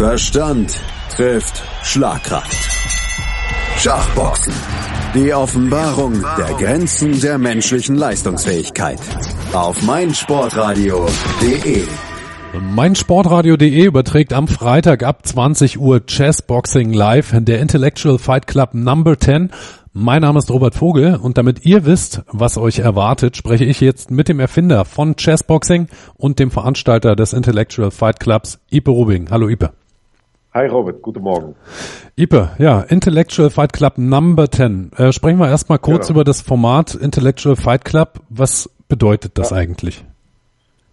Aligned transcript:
Verstand 0.00 0.80
trifft 1.14 1.62
Schlagkraft. 1.82 2.56
Schachboxen. 3.76 4.54
Die 5.14 5.34
Offenbarung 5.34 6.24
der 6.38 6.54
Grenzen 6.56 7.20
der 7.20 7.36
menschlichen 7.36 7.96
Leistungsfähigkeit. 7.96 8.98
Auf 9.52 9.82
meinsportradio.de. 9.82 11.82
Meinsportradio.de 12.58 13.84
überträgt 13.84 14.32
am 14.32 14.48
Freitag 14.48 15.02
ab 15.02 15.26
20 15.26 15.78
Uhr 15.78 16.00
Chessboxing 16.06 16.94
live, 16.94 17.34
der 17.34 17.60
Intellectual 17.60 18.18
Fight 18.18 18.46
Club 18.46 18.72
Number 18.72 19.18
10. 19.18 19.50
Mein 19.92 20.22
Name 20.22 20.38
ist 20.38 20.50
Robert 20.50 20.76
Vogel 20.76 21.16
und 21.16 21.36
damit 21.36 21.66
ihr 21.66 21.84
wisst, 21.84 22.22
was 22.26 22.56
euch 22.56 22.78
erwartet, 22.78 23.36
spreche 23.36 23.66
ich 23.66 23.82
jetzt 23.82 24.10
mit 24.10 24.28
dem 24.28 24.40
Erfinder 24.40 24.86
von 24.86 25.16
Chessboxing 25.16 25.88
und 26.16 26.38
dem 26.38 26.50
Veranstalter 26.50 27.16
des 27.16 27.34
Intellectual 27.34 27.90
Fight 27.90 28.18
Clubs, 28.18 28.60
Ipe 28.70 28.90
Rubing. 28.90 29.28
Hallo 29.30 29.50
Ipe. 29.50 29.74
Hi 30.52 30.66
Robert, 30.66 31.00
guten 31.00 31.22
Morgen. 31.22 31.54
Ipe, 32.16 32.50
ja, 32.58 32.80
Intellectual 32.80 33.50
Fight 33.50 33.72
Club 33.72 33.98
Number 33.98 34.50
10. 34.50 34.90
Äh, 34.96 35.12
sprechen 35.12 35.38
wir 35.38 35.48
erstmal 35.48 35.78
kurz 35.78 36.08
genau. 36.08 36.18
über 36.18 36.24
das 36.24 36.40
Format 36.40 36.96
Intellectual 36.96 37.54
Fight 37.54 37.84
Club. 37.84 38.14
Was 38.30 38.68
bedeutet 38.88 39.38
das 39.38 39.50
ja. 39.50 39.58
eigentlich? 39.58 40.04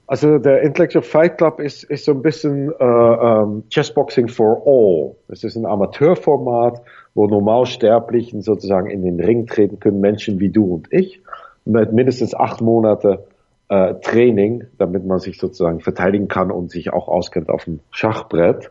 Also 0.05 0.37
der 0.37 0.61
Intellectual 0.61 1.01
Fight 1.01 1.39
Club 1.39 1.59
ist, 1.59 1.83
ist 1.83 2.05
so 2.05 2.11
ein 2.11 2.21
bisschen 2.21 2.71
äh, 2.79 2.83
um, 2.83 3.63
Chessboxing 3.69 4.27
for 4.27 4.61
All. 4.67 5.15
Das 5.27 5.43
ist 5.43 5.55
ein 5.55 5.65
Amateurformat, 5.65 6.79
wo 7.15 7.25
Normalsterblichen 7.25 8.43
sozusagen 8.43 8.91
in 8.91 9.01
den 9.01 9.19
Ring 9.19 9.47
treten 9.47 9.79
können, 9.79 10.01
Menschen 10.01 10.39
wie 10.39 10.49
du 10.49 10.71
und 10.71 10.87
ich, 10.91 11.19
mit 11.65 11.93
mindestens 11.93 12.35
acht 12.35 12.61
Monate 12.61 13.25
äh, 13.69 13.95
Training, 13.95 14.65
damit 14.77 15.03
man 15.03 15.17
sich 15.17 15.39
sozusagen 15.39 15.79
verteidigen 15.79 16.27
kann 16.27 16.51
und 16.51 16.69
sich 16.69 16.93
auch 16.93 17.07
auskennt 17.07 17.49
auf 17.49 17.65
dem 17.65 17.79
Schachbrett. 17.89 18.69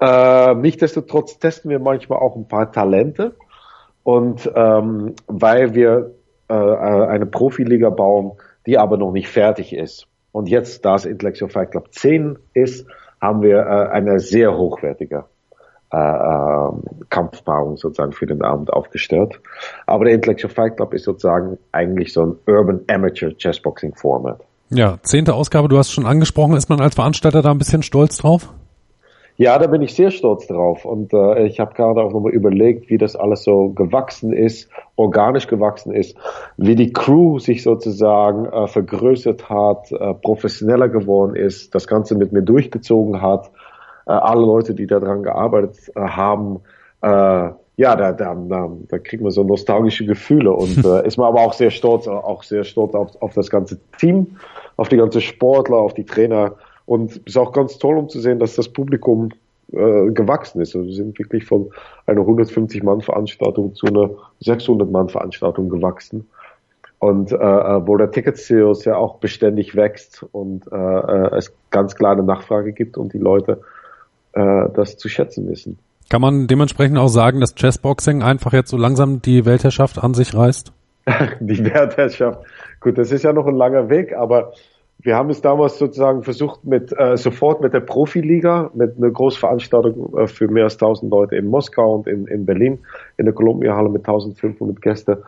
Äh, 0.00 0.54
nichtsdestotrotz 0.54 1.38
testen 1.38 1.70
wir 1.70 1.78
manchmal 1.78 2.18
auch 2.18 2.36
ein 2.36 2.48
paar 2.48 2.72
Talente. 2.72 3.36
Und 4.02 4.50
ähm, 4.54 5.14
weil 5.26 5.74
wir 5.74 6.12
äh, 6.48 6.54
eine 6.54 7.26
Profiliga 7.26 7.90
bauen, 7.90 8.32
die 8.66 8.78
aber 8.78 8.96
noch 8.96 9.12
nicht 9.12 9.28
fertig 9.28 9.74
ist. 9.74 10.06
Und 10.32 10.48
jetzt, 10.48 10.84
da 10.84 10.96
es 10.96 11.04
Intellectual 11.04 11.50
Fight 11.50 11.70
Club 11.70 11.92
10 11.92 12.38
ist, 12.54 12.86
haben 13.20 13.42
wir 13.42 13.58
äh, 13.58 13.88
eine 13.92 14.18
sehr 14.20 14.56
hochwertige 14.56 15.24
äh, 15.92 15.96
äh, 15.96 16.70
Kampfpaarung 17.08 17.76
sozusagen 17.76 18.12
für 18.12 18.26
den 18.26 18.42
Abend 18.42 18.72
aufgestellt. 18.72 19.40
Aber 19.86 20.04
der 20.04 20.14
Intellectual 20.14 20.52
Fight 20.52 20.76
Club 20.76 20.92
ist 20.92 21.04
sozusagen 21.04 21.58
eigentlich 21.72 22.12
so 22.12 22.22
ein 22.22 22.36
Urban 22.46 22.80
Amateur 22.90 23.30
Chessboxing 23.36 23.94
Format. 23.94 24.40
Ja, 24.70 24.98
zehnte 25.02 25.34
Ausgabe, 25.34 25.68
du 25.68 25.78
hast 25.78 25.92
schon 25.92 26.04
angesprochen, 26.04 26.56
ist 26.56 26.68
man 26.68 26.80
als 26.80 26.96
Veranstalter 26.96 27.42
da 27.42 27.50
ein 27.50 27.58
bisschen 27.58 27.82
stolz 27.82 28.16
drauf? 28.16 28.52
Ja, 29.36 29.58
da 29.58 29.66
bin 29.66 29.82
ich 29.82 29.94
sehr 29.94 30.12
stolz 30.12 30.46
drauf. 30.46 30.84
Und 30.84 31.12
äh, 31.12 31.46
ich 31.46 31.58
habe 31.58 31.74
gerade 31.74 32.02
auch 32.02 32.12
nochmal 32.12 32.32
überlegt, 32.32 32.88
wie 32.88 32.98
das 32.98 33.16
alles 33.16 33.42
so 33.42 33.70
gewachsen 33.70 34.32
ist, 34.32 34.70
organisch 34.94 35.48
gewachsen 35.48 35.92
ist, 35.92 36.16
wie 36.56 36.76
die 36.76 36.92
Crew 36.92 37.40
sich 37.40 37.64
sozusagen 37.64 38.46
äh, 38.46 38.68
vergrößert 38.68 39.48
hat, 39.48 39.90
äh, 39.90 40.14
professioneller 40.14 40.88
geworden 40.88 41.34
ist, 41.34 41.74
das 41.74 41.88
Ganze 41.88 42.14
mit 42.14 42.32
mir 42.32 42.42
durchgezogen 42.42 43.20
hat. 43.20 43.50
Äh, 44.06 44.12
alle 44.12 44.42
Leute, 44.42 44.74
die 44.74 44.86
daran 44.86 45.24
gearbeitet 45.24 45.90
äh, 45.96 46.00
haben, 46.00 46.60
äh, 47.02 47.50
ja, 47.76 47.96
da, 47.96 48.12
da, 48.12 48.36
da, 48.36 48.70
da 48.88 48.98
kriegt 48.98 49.20
man 49.20 49.32
so 49.32 49.42
nostalgische 49.42 50.06
Gefühle 50.06 50.52
und 50.52 50.84
äh, 50.84 51.04
ist 51.04 51.16
man 51.16 51.26
aber 51.26 51.40
auch 51.40 51.54
sehr 51.54 51.70
stolz, 51.70 52.06
auch 52.06 52.44
sehr 52.44 52.62
stolz 52.62 52.94
auf, 52.94 53.20
auf 53.20 53.34
das 53.34 53.50
ganze 53.50 53.80
Team, 53.98 54.36
auf 54.76 54.88
die 54.88 54.96
ganze 54.96 55.20
Sportler, 55.20 55.78
auf 55.78 55.94
die 55.94 56.04
Trainer 56.04 56.54
und 56.86 57.12
es 57.12 57.18
ist 57.24 57.36
auch 57.36 57.52
ganz 57.52 57.78
toll, 57.78 57.96
um 57.96 58.08
zu 58.08 58.20
sehen, 58.20 58.38
dass 58.38 58.54
das 58.54 58.68
Publikum 58.68 59.30
äh, 59.72 60.10
gewachsen 60.10 60.60
ist. 60.60 60.76
Also 60.76 60.86
wir 60.86 60.94
sind 60.94 61.18
wirklich 61.18 61.44
von 61.46 61.70
einer 62.06 62.20
150-Mann-Veranstaltung 62.20 63.74
zu 63.74 63.86
einer 63.86 64.10
600-Mann-Veranstaltung 64.42 65.68
gewachsen. 65.68 66.28
Und 66.98 67.32
äh, 67.32 67.36
äh, 67.36 67.86
wo 67.86 67.96
der 67.96 68.10
Ticket-Sales 68.10 68.84
ja 68.84 68.96
auch 68.96 69.16
beständig 69.16 69.74
wächst 69.74 70.24
und 70.32 70.66
äh, 70.70 70.76
äh, 70.76 71.36
es 71.36 71.52
ganz 71.70 71.96
klar 71.96 72.12
eine 72.12 72.22
Nachfrage 72.22 72.72
gibt 72.72 72.96
und 72.96 73.12
die 73.12 73.18
Leute 73.18 73.60
äh, 74.32 74.68
das 74.74 74.96
zu 74.96 75.08
schätzen 75.08 75.48
wissen. 75.48 75.78
Kann 76.08 76.20
man 76.20 76.46
dementsprechend 76.46 76.98
auch 76.98 77.08
sagen, 77.08 77.40
dass 77.40 77.54
Chessboxing 77.54 78.22
einfach 78.22 78.52
jetzt 78.52 78.70
so 78.70 78.76
langsam 78.76 79.22
die 79.22 79.44
Weltherrschaft 79.44 80.02
an 80.02 80.14
sich 80.14 80.34
reißt? 80.34 80.72
die 81.40 81.64
Weltherrschaft. 81.64 82.40
Gut, 82.80 82.98
das 82.98 83.10
ist 83.10 83.22
ja 83.22 83.32
noch 83.32 83.46
ein 83.46 83.56
langer 83.56 83.88
Weg, 83.88 84.14
aber 84.14 84.52
wir 85.04 85.16
haben 85.16 85.28
es 85.28 85.42
damals 85.42 85.78
sozusagen 85.78 86.22
versucht 86.22 86.64
mit 86.64 86.90
äh, 86.98 87.18
sofort 87.18 87.60
mit 87.60 87.74
der 87.74 87.80
Profiliga, 87.80 88.70
mit 88.72 88.96
einer 88.96 89.10
Großveranstaltung 89.10 90.16
äh, 90.16 90.26
für 90.26 90.48
mehr 90.48 90.64
als 90.64 90.74
1000 90.74 91.10
Leute 91.10 91.36
in 91.36 91.46
Moskau 91.46 91.96
und 91.96 92.06
in, 92.06 92.26
in 92.26 92.46
Berlin 92.46 92.78
in 93.18 93.26
der 93.26 93.34
Columbia-Halle 93.34 93.90
mit 93.90 94.00
1500 94.00 94.80
Gäste. 94.80 95.22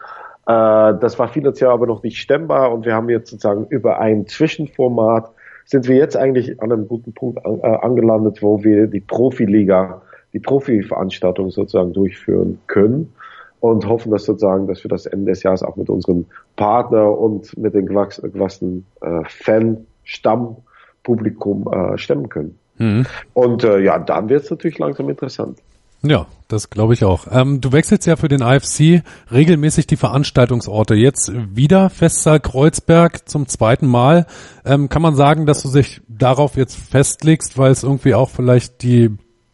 Äh, 0.47 0.95
das 0.99 1.19
war 1.19 1.29
finanziell 1.29 1.69
aber 1.69 1.87
noch 1.87 2.03
nicht 2.03 2.17
stemmbar 2.17 2.73
und 2.73 2.87
wir 2.87 2.95
haben 2.95 3.11
jetzt 3.11 3.31
sozusagen 3.31 3.67
über 3.69 4.01
ein 4.01 4.27
Zwischenformat 4.27 5.31
sind 5.67 5.89
wir 5.89 5.97
jetzt 5.97 6.17
eigentlich 6.17 6.63
an 6.63 6.73
einem 6.73 6.89
guten 6.89 7.13
Punkt 7.13 7.45
an, 7.45 7.61
äh, 7.61 7.67
angelandet, 7.67 8.43
wo 8.43 8.65
wir 8.65 8.87
die 8.87 9.01
Profiliga, 9.01 10.01
die 10.33 10.41
Profi-Veranstaltung 10.41 11.51
sozusagen 11.51 11.93
durchführen 11.93 12.61
können 12.67 13.13
und 13.61 13.89
hoffen, 13.89 14.13
dass 14.13 14.25
sozusagen, 14.25 14.67
dass 14.67 14.85
wir 14.85 14.89
das 14.89 15.07
Ende 15.07 15.31
des 15.33 15.43
Jahres 15.43 15.63
auch 15.63 15.77
mit 15.77 15.89
unserem 15.89 16.27
Partner 16.57 17.19
und 17.19 17.57
mit 17.57 17.73
dem 17.75 17.87
gewachsenen 17.87 18.85
äh, 19.01 19.23
Fan-Stammpublikum 19.27 21.73
äh, 21.73 21.97
stemmen 21.99 22.29
können. 22.29 22.59
Mhm. 22.79 23.07
Und 23.33 23.65
äh, 23.65 23.81
ja, 23.81 23.99
dann 23.99 24.29
wird 24.29 24.45
es 24.45 24.51
natürlich 24.51 24.79
langsam 24.79 25.09
interessant. 25.09 25.59
Ja, 26.03 26.27
das 26.49 26.71
glaube 26.71 26.95
ich 26.95 27.05
auch. 27.05 27.27
Ähm, 27.31 27.61
du 27.61 27.73
wechselst 27.73 28.07
ja 28.07 28.17
für 28.17 28.29
den 28.29 28.43
AFC 28.43 29.03
regelmäßig 29.33 29.87
die 29.87 29.97
Veranstaltungsorte. 29.97 30.95
Jetzt 30.95 31.33
wieder 31.55 31.91
Festsaal 31.91 32.39
Kreuzberg 32.39 33.29
zum 33.29 33.49
zweiten 33.49 33.87
Mal. 33.87 34.27
Ähm, 34.65 34.89
kann 34.89 35.03
man 35.03 35.17
sagen, 35.17 35.47
dass 35.47 35.63
du 35.63 35.73
dich 35.73 36.03
darauf 36.09 36.57
jetzt 36.57 36.77
festlegst, 36.77 37.59
weil 37.59 37.73
es 37.73 37.83
irgendwie 37.83 38.15
auch 38.15 38.31
vielleicht 38.31 38.83
die, 38.83 39.11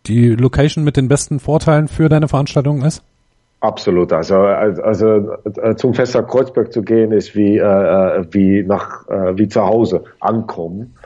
die 0.07 0.31
Location 0.31 0.85
mit 0.85 0.97
den 0.97 1.09
besten 1.09 1.41
Vorteilen 1.41 1.89
für 1.89 2.09
deine 2.09 2.29
Veranstaltung 2.29 2.83
ist? 2.83 3.03
Absolut. 3.63 4.13
Also, 4.13 4.35
also 4.39 5.37
äh, 5.45 5.77
zum 5.77 5.95
Fester 5.95 6.25
Kreuzberg 6.25 6.73
zu 6.73 6.83
gehen 6.83 7.13
ist 7.13 7.37
wie, 7.37 7.59
äh, 7.59 7.63
äh, 7.63 8.25
wie 8.33 8.65
nach 8.65 9.09
äh, 9.09 9.39
wie 9.39 9.47
zu 9.47 9.63
Hause 9.65 10.03
ankommen. 10.19 10.97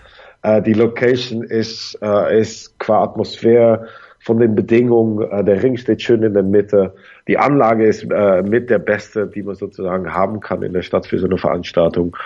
Äh, 0.41 0.63
die 0.63 0.73
Location 0.73 1.43
ist 1.43 1.99
äh, 2.01 2.41
ist 2.41 2.79
qua 2.79 3.03
Atmosphäre 3.03 3.89
von 4.27 4.41
den 4.41 4.57
Bedingungen. 4.57 5.23
Äh, 5.31 5.45
der 5.45 5.63
Ring 5.63 5.77
steht 5.77 6.03
schön 6.03 6.25
in 6.25 6.35
der 6.35 6.43
Mitte. 6.43 6.95
Die 7.29 7.39
Anlage 7.39 7.87
ist 7.87 8.05
äh, 8.11 8.43
mit 8.43 8.71
der 8.71 8.81
beste, 8.81 9.29
die 9.29 9.45
man 9.45 9.55
sozusagen 9.55 10.13
haben 10.13 10.41
kann 10.41 10.65
in 10.65 10.73
der 10.73 10.83
Stadt 10.83 11.07
für 11.07 11.21
so 11.21 11.27
eine 11.27 11.39
Veranstaltung. 11.39 12.17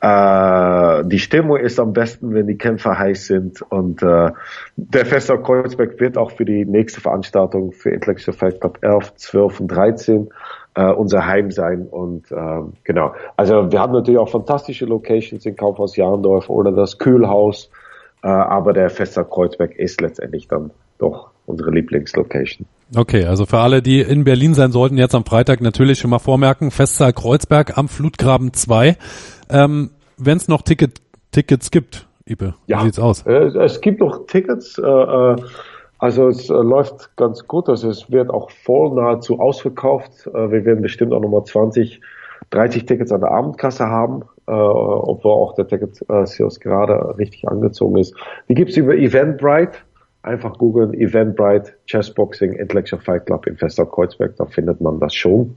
Äh, 0.00 1.04
die 1.06 1.18
Stimmung 1.18 1.56
ist 1.56 1.80
am 1.80 1.92
besten, 1.92 2.34
wenn 2.34 2.46
die 2.46 2.56
Kämpfer 2.56 2.96
heiß 2.96 3.26
sind. 3.26 3.62
Und 3.62 4.00
äh, 4.00 4.30
der 4.76 5.06
Fester 5.06 5.38
Kreuzberg 5.38 5.98
wird 5.98 6.16
auch 6.16 6.30
für 6.30 6.44
die 6.44 6.64
nächste 6.64 7.00
Veranstaltung 7.00 7.72
für 7.72 7.90
Intellectual 7.90 8.36
Fight 8.36 8.60
Club 8.60 8.78
11, 8.82 9.16
12 9.16 9.60
und 9.60 9.68
13 9.68 10.28
äh, 10.76 10.84
unser 10.84 11.26
Heim 11.26 11.50
sein. 11.50 11.88
Und 11.90 12.30
äh, 12.30 12.60
genau. 12.84 13.12
Also 13.36 13.72
wir 13.72 13.80
haben 13.80 13.92
natürlich 13.92 14.20
auch 14.20 14.30
fantastische 14.30 14.84
Locations 14.84 15.44
in 15.44 15.56
Kaufhaus 15.56 15.96
Jahndorf 15.96 16.48
oder 16.48 16.70
das 16.70 16.98
Kühlhaus. 16.98 17.72
Äh, 18.22 18.28
aber 18.28 18.72
der 18.72 18.88
Fester 18.88 19.24
Kreuzberg 19.24 19.74
ist 19.74 20.00
letztendlich 20.00 20.46
dann 20.46 20.70
doch 21.00 21.30
unsere 21.50 21.70
Lieblingslocation. 21.70 22.66
Okay, 22.96 23.24
also 23.24 23.46
für 23.46 23.58
alle, 23.58 23.82
die 23.82 24.00
in 24.00 24.24
Berlin 24.24 24.54
sein 24.54 24.72
sollten, 24.72 24.98
jetzt 24.98 25.14
am 25.14 25.24
Freitag 25.24 25.60
natürlich 25.60 25.98
schon 25.98 26.10
mal 26.10 26.18
vormerken, 26.18 26.70
Festsaal 26.70 27.12
Kreuzberg 27.12 27.78
am 27.78 27.88
Flutgraben 27.88 28.52
2. 28.52 28.96
Ähm, 29.48 29.90
Wenn 30.16 30.36
es 30.36 30.48
noch 30.48 30.62
Ticket, 30.62 31.00
Tickets 31.30 31.70
gibt, 31.70 32.08
Ipe, 32.26 32.54
ja, 32.66 32.80
wie 32.80 32.86
sieht's 32.86 32.98
aus? 32.98 33.24
Äh, 33.26 33.56
es 33.58 33.80
gibt 33.80 34.00
noch 34.00 34.26
Tickets, 34.26 34.78
äh, 34.78 34.82
äh, 34.82 35.36
also 35.98 36.28
es 36.28 36.48
läuft 36.48 37.16
ganz 37.16 37.46
gut, 37.46 37.68
also 37.68 37.88
es 37.88 38.10
wird 38.10 38.30
auch 38.30 38.50
voll 38.50 38.94
nahezu 38.94 39.38
ausverkauft. 39.38 40.24
Wir 40.24 40.64
werden 40.64 40.80
bestimmt 40.80 41.12
auch 41.12 41.20
nochmal 41.20 41.44
20, 41.44 42.00
30 42.48 42.86
Tickets 42.86 43.12
an 43.12 43.20
der 43.20 43.30
Abendkasse 43.30 43.86
haben, 43.86 44.22
äh, 44.46 44.52
obwohl 44.52 45.32
auch 45.32 45.54
der 45.54 45.68
Ticket-Sales 45.68 46.58
gerade 46.60 47.18
richtig 47.18 47.46
angezogen 47.46 47.98
ist. 47.98 48.14
Die 48.48 48.54
gibt's 48.54 48.76
über 48.76 48.94
Eventbrite 48.94 49.78
Einfach 50.22 50.58
googeln 50.58 50.92
Eventbrite 50.92 51.72
Chessboxing 51.86 52.52
Intellectual 52.52 53.00
Fight 53.00 53.26
Club 53.26 53.46
in 53.46 53.56
Fester 53.56 53.86
Kreuzberg, 53.86 54.36
da 54.36 54.44
findet 54.44 54.80
man 54.80 55.00
das 55.00 55.14
schon. 55.14 55.56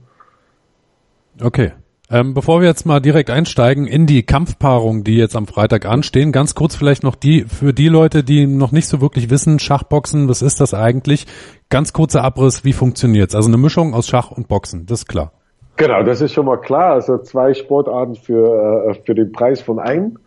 Okay. 1.42 1.72
Ähm, 2.10 2.34
bevor 2.34 2.60
wir 2.60 2.68
jetzt 2.68 2.84
mal 2.84 3.00
direkt 3.00 3.30
einsteigen 3.30 3.86
in 3.86 4.06
die 4.06 4.22
Kampfpaarung, 4.24 5.04
die 5.04 5.16
jetzt 5.16 5.36
am 5.36 5.46
Freitag 5.46 5.86
anstehen, 5.86 6.32
ganz 6.32 6.54
kurz 6.54 6.76
vielleicht 6.76 7.02
noch 7.02 7.14
die 7.14 7.44
für 7.44 7.72
die 7.72 7.88
Leute, 7.88 8.22
die 8.22 8.46
noch 8.46 8.72
nicht 8.72 8.88
so 8.88 9.00
wirklich 9.00 9.30
wissen, 9.30 9.58
Schachboxen, 9.58 10.28
was 10.28 10.42
ist 10.42 10.60
das 10.60 10.74
eigentlich? 10.74 11.26
Ganz 11.70 11.94
kurzer 11.94 12.22
Abriss, 12.22 12.62
wie 12.62 12.74
funktioniert's? 12.74 13.34
Also 13.34 13.48
eine 13.48 13.56
Mischung 13.56 13.94
aus 13.94 14.06
Schach 14.06 14.30
und 14.30 14.48
Boxen, 14.48 14.84
das 14.86 15.00
ist 15.00 15.08
klar. 15.08 15.32
Genau, 15.76 16.02
das 16.02 16.20
ist 16.20 16.32
schon 16.32 16.46
mal 16.46 16.58
klar. 16.58 16.92
Also 16.92 17.18
zwei 17.18 17.52
Sportarten 17.54 18.14
für, 18.14 18.90
äh, 18.90 18.94
für 19.04 19.14
den 19.14 19.32
Preis 19.32 19.60
von 19.60 19.78
einem. 19.78 20.18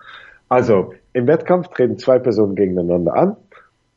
Also 0.50 0.94
im 1.14 1.28
Wettkampf 1.28 1.70
treten 1.70 1.98
zwei 1.98 2.20
Personen 2.20 2.56
gegeneinander 2.56 3.16
an 3.16 3.38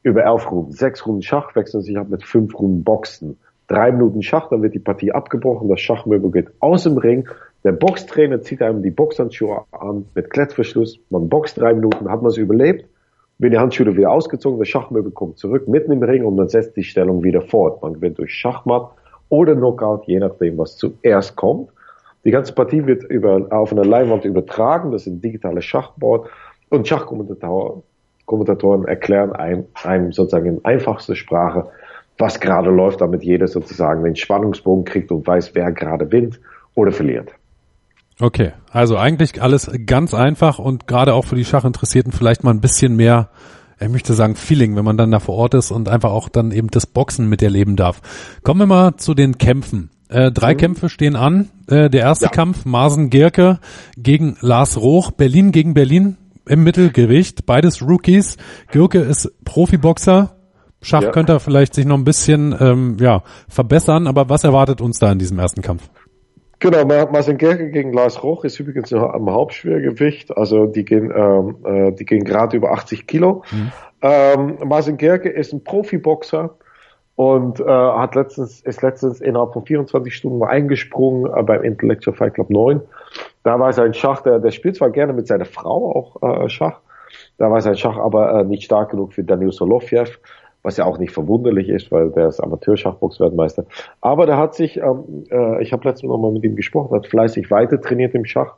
über 0.03 0.25
elf 0.25 0.51
Runden. 0.51 0.73
Sechs 0.73 1.07
Runden 1.07 1.23
Schach 1.23 1.55
wechseln 1.55 1.83
sich 1.83 1.97
ab 1.99 2.09
mit 2.09 2.25
fünf 2.25 2.59
Runden 2.59 2.85
Boxen. 2.85 3.39
Drei 3.67 3.93
Minuten 3.93 4.23
Schach, 4.23 4.49
dann 4.49 4.63
wird 4.63 4.75
die 4.75 4.81
Partie 4.81 5.13
abgebrochen, 5.13 5.69
das 5.69 5.81
Schachmöbel 5.81 6.31
geht 6.31 6.49
aus 6.59 6.85
dem 6.85 6.99
Ring. 6.99 7.29
Der 7.63 7.73
Boxtrainer 7.73 8.41
zieht 8.41 8.63
einem 8.63 8.83
die 8.83 8.91
Boxhandschuhe 8.91 9.65
an 9.71 10.07
mit 10.15 10.31
Klettverschluss. 10.31 10.99
Man 11.11 11.29
boxt 11.29 11.61
drei 11.61 11.75
Minuten, 11.75 12.11
hat 12.11 12.23
man 12.23 12.31
es 12.31 12.37
überlebt. 12.37 12.87
Wenn 13.39 13.53
die 13.53 13.59
Handschuhe 13.59 13.97
wieder 13.97 14.11
ausgezogen, 14.11 14.59
das 14.59 14.69
Schachmöbel 14.69 15.13
kommt 15.13 15.39
zurück 15.39 15.69
mitten 15.69 15.93
im 15.93 16.03
Ring 16.03 16.25
und 16.25 16.37
man 16.37 16.49
setzt 16.49 16.77
die 16.77 16.83
Stellung 16.83 17.23
wieder 17.23 17.43
fort. 17.43 17.81
Man 17.83 17.95
gewinnt 17.95 18.19
durch 18.19 18.35
Schachmatt 18.35 18.91
oder 19.29 19.55
Knockout, 19.55 20.07
je 20.07 20.19
nachdem, 20.19 20.59
was 20.59 20.77
zuerst 20.77 21.37
kommt. 21.37 21.71
Die 22.25 22.31
ganze 22.31 22.53
Partie 22.55 22.87
wird 22.87 23.05
über, 23.05 23.47
auf 23.51 23.73
einer 23.73 23.85
Leinwand 23.85 24.25
übertragen, 24.25 24.93
das 24.93 25.07
ist 25.07 25.13
ein 25.13 25.21
digitales 25.21 25.65
Schachboard 25.65 26.29
und 26.69 26.87
Schachkommentatoren 26.87 27.83
Kommentatoren 28.31 28.85
erklären 28.85 29.33
einem, 29.33 29.65
einem 29.83 30.13
sozusagen 30.13 30.47
in 30.47 30.65
einfachster 30.65 31.17
Sprache, 31.17 31.67
was 32.17 32.39
gerade 32.39 32.71
läuft, 32.71 33.01
damit 33.01 33.25
jeder 33.25 33.49
sozusagen 33.49 34.05
den 34.05 34.15
Spannungsbogen 34.15 34.85
kriegt 34.85 35.11
und 35.11 35.27
weiß, 35.27 35.57
wer 35.57 35.73
gerade 35.73 36.13
winnt 36.13 36.39
oder 36.77 36.93
verliert. 36.93 37.33
Okay, 38.21 38.53
also 38.71 38.97
eigentlich 38.97 39.43
alles 39.43 39.69
ganz 39.85 40.15
einfach 40.15 40.61
und 40.61 40.87
gerade 40.87 41.13
auch 41.15 41.25
für 41.25 41.35
die 41.35 41.45
Schachinteressierten 41.45 42.13
vielleicht 42.13 42.45
mal 42.45 42.53
ein 42.53 42.61
bisschen 42.61 42.95
mehr, 42.95 43.31
ich 43.81 43.89
möchte 43.89 44.15
sagen, 44.15 44.37
Feeling, 44.37 44.77
wenn 44.77 44.85
man 44.85 44.97
dann 44.97 45.11
da 45.11 45.19
vor 45.19 45.35
Ort 45.35 45.55
ist 45.55 45.73
und 45.73 45.89
einfach 45.89 46.13
auch 46.13 46.29
dann 46.29 46.53
eben 46.53 46.69
das 46.69 46.87
Boxen 46.87 47.29
miterleben 47.29 47.75
darf. 47.75 48.01
Kommen 48.45 48.61
wir 48.61 48.67
mal 48.67 48.97
zu 48.97 49.15
den 49.15 49.39
Kämpfen. 49.39 49.91
Äh, 50.09 50.31
drei 50.31 50.53
mhm. 50.53 50.59
Kämpfe 50.59 50.89
stehen 50.89 51.17
an. 51.17 51.49
Äh, 51.67 51.91
der 51.91 52.03
erste 52.03 52.27
ja. 52.27 52.31
Kampf, 52.31 52.65
Marsen 52.65 53.11
Gerke 53.11 53.59
gegen 53.97 54.37
Lars 54.41 54.81
Roch, 54.81 55.11
Berlin 55.11 55.51
gegen 55.51 55.75
Berlin 55.75 56.17
im 56.49 56.65
Mittelgewicht, 56.65 57.47
beides 57.47 57.83
Rookies. 57.83 58.37
Gürke 58.71 59.01
ist 59.01 59.33
Profiboxer. 59.45 60.37
Schach 60.83 61.03
ja. 61.03 61.11
könnte 61.11 61.33
er 61.33 61.41
vielleicht 61.41 61.75
sich 61.75 61.85
noch 61.85 61.99
ein 61.99 62.05
bisschen 62.05 62.57
ähm, 62.59 62.97
ja, 63.01 63.23
verbessern, 63.49 64.07
aber 64.07 64.29
was 64.29 64.45
erwartet 64.45 64.81
uns 64.81 64.99
da 64.99 65.13
in 65.13 65.19
diesem 65.19 65.39
ersten 65.39 65.61
Kampf? 65.61 65.91
Genau, 66.59 66.85
Marcin 66.85 67.39
Gerke 67.39 67.71
gegen 67.71 67.93
Lars 67.93 68.23
Roch 68.23 68.45
ist 68.45 68.61
übrigens 68.61 68.93
am 68.93 69.31
Hauptschwergewicht, 69.31 70.37
also 70.37 70.67
die 70.67 70.85
gehen, 70.85 71.11
ähm, 71.15 71.57
äh, 71.65 71.93
die 71.93 72.05
gehen 72.05 72.23
gerade 72.23 72.57
über 72.57 72.73
80 72.73 73.07
Kilo. 73.07 73.43
Mhm. 73.51 73.73
Ähm, 74.03 74.59
Marcin 74.67 74.99
Gerke 74.99 75.31
ist 75.31 75.55
ein 75.55 75.65
Profiboxer 75.65 76.57
und 77.17 77.61
äh, 77.61 77.65
hat 77.65 78.15
letztens, 78.15 78.61
ist 78.61 78.83
letztens 78.83 79.21
innerhalb 79.21 79.53
von 79.53 79.65
24 79.65 80.15
Stunden 80.15 80.39
mal 80.39 80.49
eingesprungen 80.49 81.31
äh, 81.33 81.43
beim 81.43 81.63
Intellectual 81.63 82.17
Fight 82.17 82.35
Club 82.35 82.51
9 82.51 82.81
da 83.43 83.59
war 83.59 83.73
sein 83.73 83.95
Schach, 83.95 84.23
der, 84.23 84.39
der 84.39 84.51
spielt 84.51 84.77
zwar 84.77 84.91
gerne 84.91 85.13
mit 85.13 85.27
seiner 85.27 85.45
Frau 85.45 85.93
auch 85.95 86.45
äh, 86.45 86.49
Schach, 86.49 86.81
da 87.39 87.51
war 87.51 87.61
sein 87.61 87.77
Schach 87.77 87.97
aber 87.97 88.41
äh, 88.41 88.45
nicht 88.45 88.65
stark 88.65 88.91
genug 88.91 89.15
für 89.15 89.25
Daniel 89.25 89.53
Solovjev, 89.53 90.19
was 90.63 90.77
ja 90.77 90.85
auch 90.85 90.99
nicht 90.99 91.13
verwunderlich 91.13 91.69
ist, 91.69 91.91
weil 91.91 92.11
der 92.11 92.29
ist 92.29 92.41
Amateurschachboxweltmeister. 92.41 93.65
Aber 94.03 94.27
der 94.27 94.37
hat 94.37 94.55
sich, 94.55 94.77
ähm, 94.77 95.25
äh, 95.31 95.63
ich 95.63 95.73
habe 95.73 95.89
letztens 95.89 96.11
noch 96.11 96.19
mal 96.19 96.33
mit 96.33 96.45
ihm 96.45 96.55
gesprochen, 96.55 96.95
hat 96.95 97.07
fleißig 97.07 97.51
weiter 97.51 97.81
trainiert 97.81 98.15
im 98.15 98.27
Schach. 98.27 98.55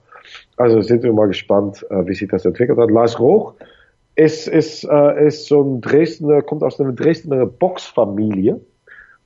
Also 0.56 0.80
sind 0.80 1.04
wir 1.04 1.12
mal 1.12 1.28
gespannt, 1.28 1.86
äh, 1.90 2.06
wie 2.06 2.14
sich 2.14 2.28
das 2.28 2.44
entwickelt 2.44 2.78
hat. 2.78 2.90
Lars 2.90 3.20
Roch 3.20 3.54
ist, 4.22 4.48
ist, 4.48 4.84
äh, 4.84 5.26
ist 5.26 5.46
so 5.46 5.62
ein 5.62 5.80
Dresdner, 5.80 6.42
kommt 6.42 6.62
aus 6.62 6.80
einer 6.80 6.92
Dresdner 6.92 7.46
Boxfamilie. 7.46 8.60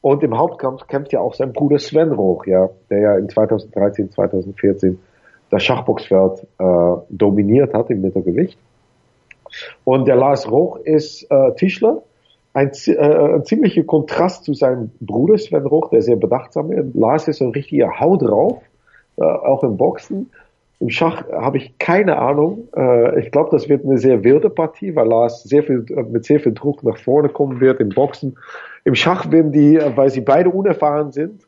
Und 0.01 0.23
im 0.23 0.39
Hauptkampf 0.39 0.87
kämpft 0.87 1.13
ja 1.13 1.21
auch 1.21 1.35
sein 1.35 1.53
Bruder 1.53 1.79
Sven 1.79 2.13
Roch, 2.13 2.47
ja, 2.47 2.71
der 2.91 3.01
ja 3.01 3.19
in 3.19 3.29
2013, 3.29 4.11
2014 4.11 4.99
das 5.51 5.63
Schachboxfeld 5.63 6.47
äh, 6.59 6.65
dominiert 7.11 7.75
hat 7.75 7.91
im 7.91 8.03
Mittelgewicht. 8.03 8.59
Und 9.85 10.07
der 10.07 10.17
Lars 10.17 10.51
Roch 10.51 10.79
ist 10.79 11.27
äh, 11.31 11.55
Tischler, 11.55 12.03
ein, 12.53 12.71
äh, 12.87 13.35
ein 13.35 13.45
ziemlicher 13.45 13.85
Kontrast 13.85 14.45
zu 14.45 14.55
seinem 14.55 14.91
Bruder 15.01 15.39
Sven 15.39 15.67
Roch, 15.67 15.91
der 15.91 16.03
sehr 16.03 16.17
bedachtsam 16.17 16.73
ist. 16.73 16.95
Lars 16.95 17.29
ist 17.29 17.39
so 17.39 17.45
ein 17.45 17.51
richtiger 17.51 18.01
Hau 18.01 18.17
drauf, 18.17 18.63
äh, 19.17 19.25
auch 19.25 19.63
im 19.63 19.77
Boxen. 19.77 20.31
Im 20.79 20.91
Schach 20.91 21.27
habe 21.31 21.57
ich 21.57 21.79
keine 21.79 22.19
Ahnung. 22.19 22.69
Äh, 22.77 23.21
ich 23.21 23.31
glaube, 23.31 23.51
das 23.51 23.69
wird 23.69 23.85
eine 23.85 23.99
sehr 23.99 24.23
wilde 24.25 24.51
Partie, 24.51 24.95
weil 24.95 25.09
Lars 25.09 25.43
sehr 25.45 25.63
viel, 25.63 25.87
mit 26.11 26.25
sehr 26.25 26.39
viel 26.39 26.53
Druck 26.53 26.83
nach 26.83 26.99
vorne 26.99 27.29
kommen 27.29 27.61
wird 27.61 27.81
im 27.81 27.89
Boxen. 27.89 28.37
Im 28.85 28.95
Schach 28.95 29.31
werden 29.31 29.53
die, 29.53 29.79
weil 29.97 30.11
sie 30.11 30.21
beide 30.21 30.51
unerfahren 30.51 31.13
sind, 31.13 31.43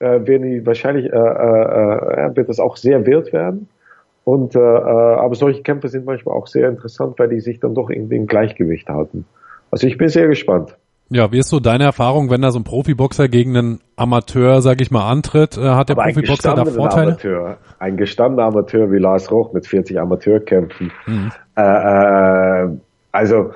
äh, 0.00 0.26
werden 0.26 0.42
die 0.42 0.66
wahrscheinlich 0.66 1.06
äh, 1.06 1.16
äh, 1.16 2.26
äh, 2.26 2.36
wird 2.36 2.48
das 2.48 2.60
auch 2.60 2.76
sehr 2.76 3.06
wild 3.06 3.32
werden. 3.32 3.68
Und 4.24 4.54
äh, 4.54 4.58
äh, 4.58 4.62
aber 4.62 5.34
solche 5.34 5.62
Kämpfe 5.62 5.88
sind 5.88 6.04
manchmal 6.04 6.36
auch 6.36 6.46
sehr 6.46 6.68
interessant, 6.68 7.18
weil 7.18 7.28
die 7.28 7.40
sich 7.40 7.60
dann 7.60 7.74
doch 7.74 7.90
irgendwie 7.90 8.16
im 8.16 8.26
Gleichgewicht 8.26 8.88
halten. 8.88 9.24
Also 9.70 9.86
ich 9.86 9.98
bin 9.98 10.08
sehr 10.08 10.28
gespannt. 10.28 10.76
Ja, 11.10 11.30
wie 11.32 11.38
ist 11.38 11.50
so 11.50 11.60
deine 11.60 11.84
Erfahrung, 11.84 12.30
wenn 12.30 12.40
da 12.40 12.50
so 12.50 12.58
ein 12.58 12.64
Profiboxer 12.64 13.28
gegen 13.28 13.56
einen 13.56 13.80
Amateur, 13.96 14.62
sag 14.62 14.80
ich 14.80 14.90
mal, 14.90 15.08
antritt? 15.08 15.56
Äh, 15.56 15.60
hat 15.60 15.90
der 15.90 15.98
Aber 15.98 16.06
Profiboxer 16.06 16.54
da 16.54 16.64
Vorteile? 16.64 17.12
Amateur, 17.12 17.58
ein 17.78 17.96
gestandener 17.96 18.44
Amateur 18.44 18.90
wie 18.90 18.98
Lars 18.98 19.30
Roch 19.30 19.52
mit 19.52 19.66
40 19.66 20.00
Amateurkämpfen. 20.00 20.92
Mhm. 21.06 21.30
Äh, 21.56 21.62
äh, 21.62 22.68
also 23.12 23.52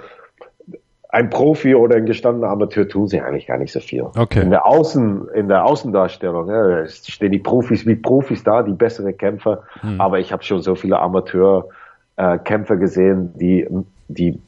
ein 1.08 1.30
Profi 1.30 1.74
oder 1.74 1.96
ein 1.96 2.04
gestandener 2.04 2.48
Amateur 2.48 2.86
tun 2.86 3.08
sie 3.08 3.20
eigentlich 3.20 3.46
gar 3.46 3.56
nicht 3.56 3.72
so 3.72 3.80
viel. 3.80 4.02
Okay. 4.02 4.42
In 4.42 4.50
der 4.50 4.66
Außen, 4.66 5.28
in 5.34 5.48
der 5.48 5.64
Außendarstellung 5.64 6.48
ja, 6.48 6.86
stehen 6.86 7.32
die 7.32 7.38
Profis 7.38 7.86
wie 7.86 7.96
Profis 7.96 8.44
da, 8.44 8.62
die 8.62 8.74
bessere 8.74 9.14
Kämpfer. 9.14 9.62
Hm. 9.80 10.00
Aber 10.00 10.18
ich 10.18 10.32
habe 10.32 10.42
schon 10.42 10.60
so 10.60 10.74
viele 10.74 10.98
Amateurkämpfer 10.98 12.74
äh, 12.74 12.78
gesehen, 12.78 13.32
die 13.38 13.66
die 14.08 14.38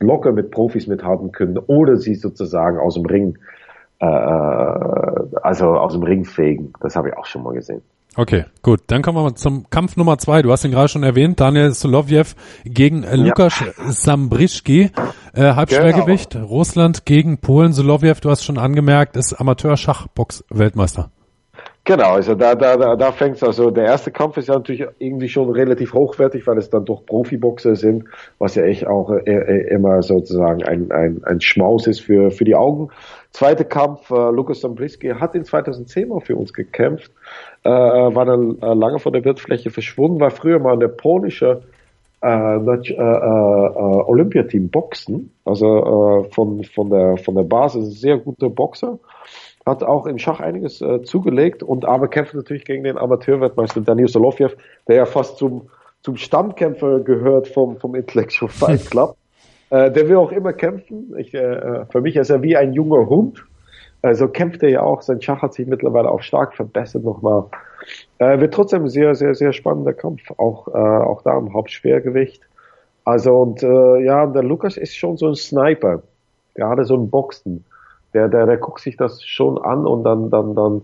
locker 0.00 0.32
mit 0.32 0.50
Profis 0.50 0.86
mithalten 0.86 1.32
können 1.32 1.58
oder 1.58 1.96
sie 1.96 2.14
sozusagen 2.14 2.78
aus 2.78 2.94
dem 2.94 3.06
Ring, 3.06 3.38
äh, 4.00 4.06
äh 4.06 5.36
also 5.42 5.66
aus 5.66 5.92
dem 5.92 6.02
Ring 6.02 6.24
fegen. 6.24 6.72
Das 6.80 6.96
habe 6.96 7.10
ich 7.10 7.16
auch 7.16 7.26
schon 7.26 7.42
mal 7.42 7.54
gesehen. 7.54 7.82
Okay, 8.16 8.44
gut. 8.62 8.80
Dann 8.88 9.02
kommen 9.02 9.16
wir 9.18 9.22
mal 9.22 9.34
zum 9.34 9.70
Kampf 9.70 9.96
Nummer 9.96 10.18
zwei. 10.18 10.42
Du 10.42 10.50
hast 10.50 10.64
ihn 10.64 10.72
gerade 10.72 10.88
schon 10.88 11.04
erwähnt. 11.04 11.38
Daniel 11.38 11.72
Solovjev 11.72 12.34
gegen 12.64 13.04
äh, 13.04 13.16
ja. 13.16 13.24
Lukas 13.24 13.62
Sambrischki. 13.86 14.90
Äh, 15.32 15.54
Halbschwergewicht. 15.54 16.32
Genau. 16.32 16.46
Russland 16.46 17.06
gegen 17.06 17.38
Polen. 17.38 17.72
Solovjev, 17.72 18.20
du 18.20 18.30
hast 18.30 18.44
schon 18.44 18.58
angemerkt, 18.58 19.16
ist 19.16 19.34
Amateur-Schachbox-Weltmeister. 19.34 21.10
Genau, 21.90 22.12
also 22.12 22.36
da, 22.36 22.54
da, 22.54 22.76
da, 22.76 22.94
da 22.94 23.10
fängt 23.10 23.34
es 23.34 23.42
also, 23.42 23.72
der 23.72 23.86
erste 23.86 24.12
Kampf 24.12 24.36
ist 24.36 24.46
ja 24.46 24.54
natürlich 24.54 24.86
irgendwie 25.00 25.28
schon 25.28 25.50
relativ 25.50 25.92
hochwertig, 25.92 26.46
weil 26.46 26.56
es 26.56 26.70
dann 26.70 26.84
doch 26.84 27.04
Profiboxer 27.04 27.74
sind, 27.74 28.04
was 28.38 28.54
ja 28.54 28.62
echt 28.62 28.86
auch 28.86 29.10
äh, 29.10 29.22
äh, 29.24 29.74
immer 29.74 30.00
sozusagen 30.00 30.62
ein, 30.62 30.92
ein, 30.92 31.24
ein 31.24 31.40
Schmaus 31.40 31.88
ist 31.88 31.98
für, 31.98 32.30
für 32.30 32.44
die 32.44 32.54
Augen. 32.54 32.90
Zweiter 33.32 33.64
Kampf, 33.64 34.08
äh, 34.12 34.30
Lukas 34.30 34.60
Dombriski 34.60 35.08
hat 35.08 35.34
in 35.34 35.44
2010 35.44 36.10
mal 36.10 36.20
für 36.20 36.36
uns 36.36 36.52
gekämpft, 36.52 37.10
äh, 37.64 37.70
war 37.70 38.24
dann 38.24 38.62
äh, 38.62 38.72
lange 38.72 39.00
von 39.00 39.12
der 39.12 39.22
Bildfläche 39.22 39.70
verschwunden, 39.70 40.20
war 40.20 40.30
früher 40.30 40.60
mal 40.60 40.74
eine 40.74 40.88
polnische 40.88 41.62
äh, 42.22 42.28
äh, 42.28 42.92
äh, 42.92 42.94
Olympiateam 42.94 44.68
Boxen, 44.68 45.32
also 45.44 46.24
äh, 46.24 46.32
von, 46.32 46.62
von, 46.62 46.88
der, 46.88 47.16
von 47.16 47.34
der 47.34 47.42
Basis 47.42 48.00
sehr 48.00 48.18
guter 48.18 48.48
Boxer 48.48 49.00
hat 49.70 49.82
auch 49.82 50.06
im 50.06 50.18
Schach 50.18 50.40
einiges 50.40 50.80
äh, 50.80 51.02
zugelegt 51.02 51.62
und 51.62 51.84
aber 51.84 52.08
kämpft 52.08 52.34
natürlich 52.34 52.64
gegen 52.64 52.84
den 52.84 52.98
Amateurweltmeister 52.98 53.80
Daniel 53.80 54.08
Solovjev, 54.08 54.56
der 54.88 54.96
ja 54.96 55.06
fast 55.06 55.38
zum, 55.38 55.70
zum 56.02 56.16
Stammkämpfer 56.16 57.00
gehört 57.00 57.48
vom, 57.48 57.78
vom 57.78 57.94
Intellectual 57.94 58.50
Fight 58.50 58.90
Club. 58.90 59.16
äh, 59.70 59.90
der 59.90 60.08
will 60.08 60.16
auch 60.16 60.32
immer 60.32 60.52
kämpfen. 60.52 61.14
Ich, 61.16 61.32
äh, 61.32 61.86
für 61.86 62.00
mich 62.00 62.16
ist 62.16 62.30
er 62.30 62.42
wie 62.42 62.56
ein 62.56 62.72
junger 62.72 63.08
Hund. 63.08 63.44
Also 64.02 64.28
kämpft 64.28 64.62
er 64.62 64.70
ja 64.70 64.82
auch. 64.82 65.02
Sein 65.02 65.20
Schach 65.20 65.42
hat 65.42 65.54
sich 65.54 65.66
mittlerweile 65.66 66.10
auch 66.10 66.22
stark 66.22 66.54
verbessert 66.54 67.04
nochmal. 67.04 67.44
Äh, 68.18 68.40
wird 68.40 68.54
trotzdem 68.54 68.84
ein 68.84 68.88
sehr, 68.88 69.14
sehr, 69.14 69.34
sehr 69.34 69.52
spannender 69.52 69.92
Kampf. 69.92 70.22
Auch, 70.36 70.68
äh, 70.68 70.72
auch 70.72 71.22
da 71.22 71.38
im 71.38 71.52
Hauptschwergewicht. 71.54 72.42
Also 73.04 73.36
und 73.38 73.62
äh, 73.62 74.04
ja, 74.04 74.26
der 74.26 74.42
Lukas 74.42 74.76
ist 74.76 74.96
schon 74.96 75.16
so 75.16 75.28
ein 75.28 75.34
Sniper. 75.34 76.02
Gerade 76.54 76.84
so 76.84 76.96
ein 76.96 77.08
Boxen 77.08 77.64
der, 78.14 78.28
der, 78.28 78.46
der 78.46 78.56
guckt 78.56 78.80
sich 78.80 78.96
das 78.96 79.22
schon 79.24 79.58
an 79.58 79.86
und 79.86 80.04
dann, 80.04 80.30
dann, 80.30 80.54
dann, 80.54 80.82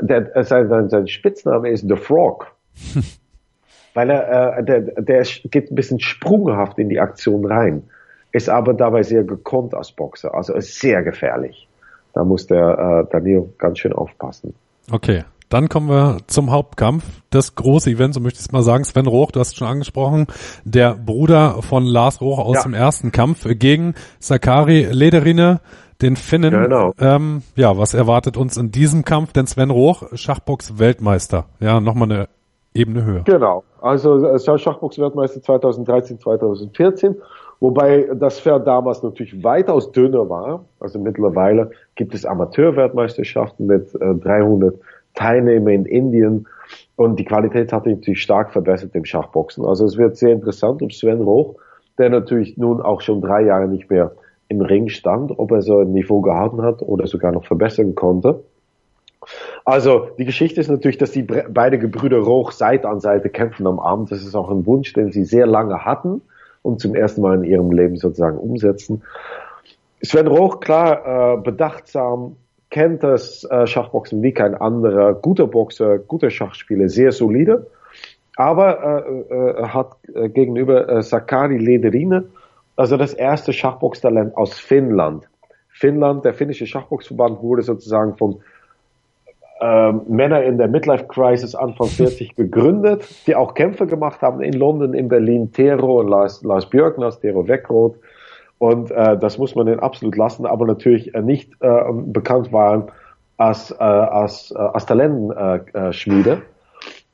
der, 0.00 0.44
sein, 0.44 0.88
sein 0.88 1.08
Spitzname 1.08 1.70
ist 1.70 1.88
The 1.88 1.96
Frog. 1.96 2.52
Weil 3.94 4.10
er, 4.10 4.58
äh, 4.58 4.64
der, 4.64 4.80
der 4.80 5.22
geht 5.22 5.70
ein 5.70 5.74
bisschen 5.74 6.00
sprunghaft 6.00 6.78
in 6.78 6.88
die 6.88 7.00
Aktion 7.00 7.46
rein, 7.46 7.84
ist 8.32 8.50
aber 8.50 8.74
dabei 8.74 9.02
sehr 9.02 9.24
gekonnt 9.24 9.74
als 9.74 9.92
Boxer, 9.92 10.34
also 10.34 10.54
ist 10.54 10.78
sehr 10.78 11.02
gefährlich. 11.02 11.66
Da 12.12 12.24
muss 12.24 12.46
der 12.46 13.06
äh, 13.06 13.12
Daniel 13.12 13.48
ganz 13.58 13.78
schön 13.78 13.92
aufpassen. 13.92 14.54
Okay. 14.90 15.24
Dann 15.48 15.68
kommen 15.68 15.88
wir 15.88 16.18
zum 16.26 16.50
Hauptkampf, 16.50 17.04
das 17.30 17.54
große 17.54 17.88
Event, 17.90 18.14
so 18.14 18.20
möchte 18.20 18.40
ich 18.40 18.46
es 18.46 18.52
mal 18.52 18.64
sagen. 18.64 18.82
Sven 18.82 19.06
Roch, 19.06 19.30
du 19.30 19.38
hast 19.38 19.48
es 19.48 19.54
schon 19.54 19.68
angesprochen, 19.68 20.26
der 20.64 20.94
Bruder 20.94 21.62
von 21.62 21.84
Lars 21.84 22.20
Roch 22.20 22.40
aus 22.40 22.56
ja. 22.56 22.62
dem 22.64 22.74
ersten 22.74 23.12
Kampf 23.12 23.46
gegen 23.46 23.94
Sakari 24.18 24.88
Lederine 24.90 25.60
den 26.02 26.16
Finnen. 26.16 26.50
Genau. 26.50 26.92
Ähm, 26.98 27.42
ja, 27.54 27.76
was 27.78 27.94
erwartet 27.94 28.36
uns 28.36 28.56
in 28.56 28.70
diesem 28.70 29.04
Kampf? 29.04 29.32
Denn 29.32 29.46
Sven 29.46 29.70
Roch, 29.70 30.02
Schachbox-Weltmeister. 30.12 31.46
Ja, 31.60 31.80
nochmal 31.80 32.10
eine 32.10 32.28
Ebene 32.74 33.04
höher. 33.04 33.22
Genau. 33.24 33.64
Also 33.80 34.38
Schachbox-Weltmeister 34.38 35.42
2013, 35.42 36.18
2014 36.18 37.16
Wobei 37.60 38.08
das 38.14 38.40
Pferd 38.40 38.66
damals 38.66 39.02
natürlich 39.02 39.42
weitaus 39.42 39.90
dünner 39.92 40.28
war. 40.28 40.64
Also 40.78 40.98
mittlerweile 40.98 41.70
gibt 41.94 42.14
es 42.14 42.26
Amateurweltmeisterschaften 42.26 43.66
mit 43.66 43.94
äh, 43.94 44.14
300 44.14 44.78
Teilnehmern 45.14 45.72
in 45.72 45.86
Indien. 45.86 46.48
Und 46.96 47.18
die 47.18 47.24
Qualität 47.24 47.72
hat 47.72 47.84
sich 47.84 47.94
natürlich 47.94 48.22
stark 48.22 48.52
verbessert 48.52 48.94
im 48.94 49.04
Schachboxen. 49.04 49.64
Also 49.64 49.86
es 49.86 49.96
wird 49.96 50.16
sehr 50.16 50.32
interessant, 50.32 50.82
ob 50.82 50.92
Sven 50.92 51.22
Roch, 51.22 51.54
der 51.98 52.10
natürlich 52.10 52.58
nun 52.58 52.82
auch 52.82 53.00
schon 53.00 53.22
drei 53.22 53.42
Jahre 53.42 53.68
nicht 53.68 53.88
mehr 53.88 54.12
im 54.48 54.60
Ring 54.60 54.88
stand, 54.88 55.38
ob 55.38 55.50
er 55.52 55.62
so 55.62 55.80
ein 55.80 55.92
Niveau 55.92 56.20
gehalten 56.20 56.62
hat 56.62 56.82
oder 56.82 57.06
sogar 57.06 57.32
noch 57.32 57.44
verbessern 57.44 57.94
konnte. 57.94 58.44
Also 59.64 60.08
die 60.18 60.24
Geschichte 60.24 60.60
ist 60.60 60.68
natürlich, 60.68 60.98
dass 60.98 61.10
die 61.10 61.22
beide 61.22 61.78
Gebrüder 61.78 62.18
Roch 62.18 62.52
Seite 62.52 62.88
an 62.88 63.00
Seite 63.00 63.28
kämpfen 63.28 63.66
am 63.66 63.80
Abend. 63.80 64.12
Das 64.12 64.22
ist 64.22 64.36
auch 64.36 64.50
ein 64.50 64.66
Wunsch, 64.66 64.92
den 64.92 65.10
sie 65.10 65.24
sehr 65.24 65.46
lange 65.46 65.84
hatten 65.84 66.22
und 66.62 66.80
zum 66.80 66.94
ersten 66.94 67.22
Mal 67.22 67.36
in 67.36 67.44
ihrem 67.44 67.72
Leben 67.72 67.96
sozusagen 67.96 68.38
umsetzen. 68.38 69.02
Sven 70.02 70.26
Roch, 70.28 70.60
klar, 70.60 71.34
äh, 71.34 71.40
bedachtsam, 71.40 72.36
kennt 72.70 73.02
das 73.02 73.44
äh, 73.44 73.66
Schachboxen 73.66 74.22
wie 74.22 74.32
kein 74.32 74.54
anderer, 74.54 75.14
guter 75.14 75.46
Boxer, 75.46 75.98
guter 75.98 76.30
Schachspieler, 76.30 76.88
sehr 76.88 77.12
solide, 77.12 77.66
aber 78.36 79.06
äh, 79.08 79.34
äh, 79.34 79.62
hat 79.68 79.96
äh, 80.14 80.28
gegenüber 80.28 80.88
äh, 80.88 81.02
Sakari 81.02 81.58
Lederine, 81.58 82.24
also 82.76 82.96
das 82.96 83.14
erste 83.14 83.52
Schachboxtalent 83.52 84.36
aus 84.36 84.58
Finnland. 84.58 85.28
Finnland, 85.70 86.24
der 86.24 86.34
finnische 86.34 86.66
Schachboxverband 86.66 87.42
wurde 87.42 87.62
sozusagen 87.62 88.16
von 88.16 88.40
äh, 89.60 89.92
Männer 89.92 90.42
in 90.42 90.58
der 90.58 90.68
Midlife 90.68 91.06
Crisis 91.06 91.54
Anfang 91.54 91.86
40 91.88 92.36
gegründet, 92.36 93.26
die 93.26 93.34
auch 93.34 93.54
Kämpfe 93.54 93.86
gemacht 93.86 94.22
haben 94.22 94.42
in 94.42 94.52
London, 94.52 94.94
in 94.94 95.08
Berlin, 95.08 95.52
Tero 95.52 96.00
und 96.00 96.08
Lars, 96.08 96.42
Lars 96.42 96.68
Björkners, 96.68 97.20
Tero 97.20 97.48
Weckroth. 97.48 97.96
Und 98.58 98.90
äh, 98.90 99.18
das 99.18 99.36
muss 99.36 99.54
man 99.54 99.66
den 99.66 99.80
absolut 99.80 100.16
lassen, 100.16 100.46
aber 100.46 100.66
natürlich 100.66 101.14
äh, 101.14 101.20
nicht 101.20 101.52
äh, 101.60 101.92
bekannt 101.92 102.52
waren 102.52 102.90
als, 103.36 103.70
äh, 103.70 103.82
als, 103.82 104.50
äh, 104.50 104.58
als 104.58 104.86
Talentenschmiede. 104.86 106.42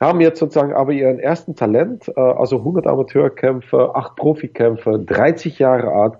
Haben 0.02 0.20
jetzt 0.20 0.38
sozusagen 0.38 0.72
aber 0.72 0.92
ihren 0.92 1.18
ersten 1.18 1.54
Talent, 1.54 2.08
äh, 2.08 2.20
also 2.20 2.58
100 2.58 2.86
Amateurkämpfe, 2.86 3.94
8 3.94 4.16
Profikämpfe, 4.16 4.98
30 4.98 5.58
Jahre 5.58 5.92
alt 5.92 6.14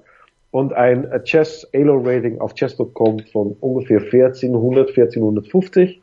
und 0.51 0.73
ein 0.73 1.11
Chess 1.25 1.69
Elo 1.73 1.99
Rating 1.99 2.41
auf 2.41 2.55
chess.com 2.55 3.21
von 3.33 3.57
ungefähr 3.61 4.01
1400, 4.01 4.89
1450 4.89 6.01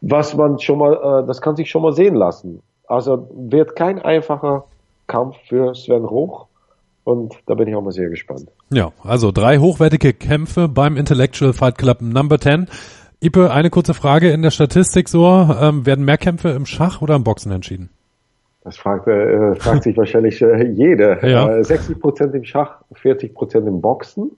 was 0.00 0.34
man 0.34 0.58
schon 0.58 0.78
mal, 0.78 0.94
äh, 0.94 1.26
das 1.26 1.40
kann 1.40 1.56
sich 1.56 1.70
schon 1.70 1.82
mal 1.82 1.92
sehen 1.92 2.14
lassen. 2.14 2.62
Also 2.86 3.28
wird 3.34 3.76
kein 3.76 4.00
einfacher 4.00 4.64
Kampf 5.06 5.36
für 5.48 5.74
Sven 5.74 6.04
Roch. 6.04 6.46
Und 7.02 7.34
da 7.46 7.54
bin 7.54 7.66
ich 7.66 7.74
auch 7.74 7.82
mal 7.82 7.92
sehr 7.92 8.08
gespannt. 8.08 8.48
Ja, 8.72 8.92
also 9.02 9.32
drei 9.32 9.58
hochwertige 9.58 10.12
Kämpfe 10.12 10.68
beim 10.68 10.96
Intellectual 10.96 11.52
Fight 11.52 11.78
Club 11.78 12.02
Number 12.02 12.38
10. 12.38 12.68
Ipe, 13.22 13.50
eine 13.50 13.68
kurze 13.68 13.92
Frage 13.92 14.30
in 14.30 14.40
der 14.40 14.50
Statistik 14.50 15.08
so, 15.08 15.26
ähm, 15.26 15.84
werden 15.84 16.04
mehr 16.04 16.16
Kämpfe 16.16 16.50
im 16.50 16.64
Schach 16.64 17.02
oder 17.02 17.16
im 17.16 17.24
Boxen 17.24 17.52
entschieden? 17.52 17.90
Das 18.64 18.76
fragt, 18.76 19.08
äh, 19.08 19.54
fragt 19.56 19.82
sich 19.82 19.96
wahrscheinlich 19.96 20.40
äh, 20.40 20.64
jeder. 20.68 21.26
Ja. 21.26 21.58
Äh, 21.58 21.64
60 21.64 21.98
Prozent 21.98 22.34
im 22.34 22.44
Schach, 22.44 22.82
40 22.94 23.34
Prozent 23.34 23.66
im 23.66 23.80
Boxen. 23.80 24.32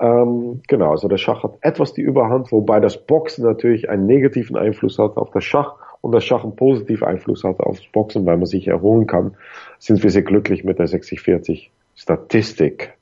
Ähm, 0.00 0.60
genau, 0.66 0.90
also 0.90 1.08
der 1.08 1.18
Schach 1.18 1.42
hat 1.44 1.52
etwas 1.60 1.92
die 1.92 2.02
Überhand, 2.02 2.52
wobei 2.52 2.80
das 2.80 2.96
Boxen 2.98 3.44
natürlich 3.44 3.88
einen 3.88 4.06
negativen 4.06 4.56
Einfluss 4.56 4.98
hat 4.98 5.16
auf 5.16 5.30
das 5.30 5.44
Schach 5.44 5.74
und 6.00 6.12
das 6.12 6.24
Schach 6.24 6.42
einen 6.42 6.56
positiven 6.56 7.06
Einfluss 7.06 7.44
hat 7.44 7.60
aufs 7.60 7.86
Boxen, 7.92 8.26
weil 8.26 8.36
man 8.36 8.46
sich 8.46 8.66
erholen 8.66 9.06
kann, 9.06 9.36
sind 9.78 10.02
wir 10.02 10.10
sehr 10.10 10.22
glücklich 10.22 10.64
mit 10.64 10.78
der 10.78 10.88
60-40 10.88 11.68
Statistik. 11.94 12.93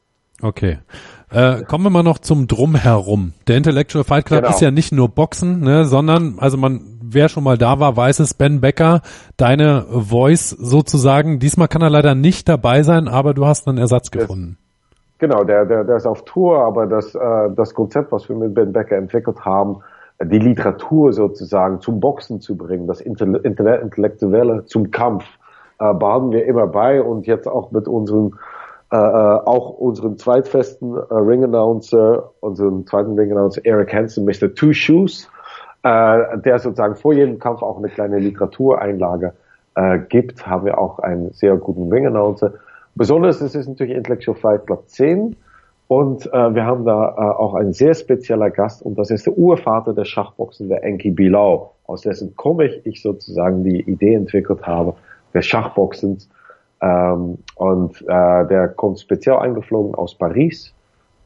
Okay. 0.42 0.78
Äh, 1.30 1.62
kommen 1.62 1.84
wir 1.84 1.90
mal 1.90 2.02
noch 2.02 2.18
zum 2.18 2.46
Drumherum. 2.46 3.32
Der 3.48 3.56
Intellectual 3.56 4.04
Fight 4.04 4.26
Club 4.26 4.40
genau. 4.42 4.54
ist 4.54 4.60
ja 4.60 4.70
nicht 4.70 4.92
nur 4.92 5.08
Boxen, 5.08 5.60
ne, 5.60 5.84
sondern, 5.84 6.34
also 6.38 6.58
man, 6.58 6.80
wer 7.02 7.28
schon 7.28 7.44
mal 7.44 7.56
da 7.56 7.80
war, 7.80 7.96
weiß 7.96 8.18
es, 8.20 8.34
Ben 8.34 8.60
Becker, 8.60 9.00
deine 9.36 9.86
Voice 9.88 10.50
sozusagen. 10.50 11.38
Diesmal 11.38 11.68
kann 11.68 11.80
er 11.80 11.90
leider 11.90 12.14
nicht 12.14 12.48
dabei 12.48 12.82
sein, 12.82 13.08
aber 13.08 13.32
du 13.32 13.46
hast 13.46 13.66
einen 13.66 13.78
Ersatz 13.78 14.10
gefunden. 14.10 14.58
Genau, 15.18 15.44
der, 15.44 15.64
der, 15.64 15.84
der 15.84 15.96
ist 15.96 16.06
auf 16.06 16.24
Tour, 16.24 16.58
aber 16.58 16.86
das, 16.86 17.14
äh, 17.14 17.50
das 17.56 17.72
Konzept, 17.72 18.12
was 18.12 18.28
wir 18.28 18.36
mit 18.36 18.54
Ben 18.54 18.72
Becker 18.72 18.96
entwickelt 18.96 19.44
haben, 19.44 19.78
die 20.22 20.38
Literatur 20.38 21.12
sozusagen 21.12 21.80
zum 21.80 22.00
Boxen 22.00 22.40
zu 22.40 22.56
bringen, 22.56 22.86
das 22.86 23.00
Intellektuelle 23.00 24.64
zum 24.66 24.90
Kampf, 24.90 25.24
äh, 25.78 25.94
baden 25.94 26.30
wir 26.32 26.44
immer 26.44 26.66
bei 26.66 27.00
und 27.00 27.26
jetzt 27.26 27.48
auch 27.48 27.70
mit 27.70 27.88
unseren 27.88 28.34
äh, 28.92 28.96
äh 28.96 28.98
auch 28.98 29.70
unseren 29.70 30.18
zweitfesten 30.18 30.94
äh, 30.94 31.14
Ring 31.14 31.44
Announcer, 31.44 32.30
unseren 32.40 32.86
zweiten 32.86 33.18
Ring 33.18 33.32
Announcer 33.32 33.62
Eric 33.64 33.92
Hansen, 33.92 34.24
Mr. 34.24 34.54
Two 34.54 34.72
Shoes, 34.72 35.28
äh, 35.82 36.38
der 36.38 36.58
sozusagen 36.58 36.94
vor 36.94 37.12
jedem 37.14 37.38
Kampf 37.38 37.62
auch 37.62 37.78
eine 37.78 37.88
kleine 37.88 38.18
Literatureinlage 38.18 39.32
äh, 39.74 39.98
gibt, 39.98 40.46
haben 40.46 40.66
wir 40.66 40.78
auch 40.78 40.98
einen 40.98 41.32
sehr 41.32 41.56
guten 41.56 41.90
Ring 41.92 42.06
Announcer. 42.06 42.52
Besonders 42.94 43.40
ist 43.40 43.54
es 43.54 43.66
natürlich 43.66 43.96
Intellectual 43.96 44.36
Fight 44.36 44.66
Club 44.66 44.84
10 44.86 45.34
und 45.88 46.26
äh, 46.32 46.54
wir 46.54 46.64
haben 46.64 46.84
da 46.84 47.08
äh, 47.10 47.20
auch 47.20 47.54
einen 47.54 47.72
sehr 47.72 47.94
spezieller 47.94 48.50
Gast 48.50 48.82
und 48.82 48.98
das 48.98 49.10
ist 49.10 49.26
der 49.26 49.36
Urvater 49.36 49.94
der 49.94 50.04
Schachboxen, 50.04 50.68
der 50.68 50.84
Enki 50.84 51.10
Bilal, 51.10 51.68
aus 51.86 52.02
dessen 52.02 52.36
Comic 52.36 52.82
ich 52.84 53.02
sozusagen 53.02 53.64
die 53.64 53.80
Idee 53.80 54.14
entwickelt 54.14 54.66
habe, 54.66 54.94
des 55.34 55.46
Schachboxens. 55.46 56.28
Ähm, 56.82 57.38
und 57.54 58.02
äh, 58.02 58.46
der 58.48 58.68
kommt 58.68 59.00
speziell 59.00 59.36
eingeflogen 59.36 59.94
aus 59.94 60.16
Paris 60.16 60.74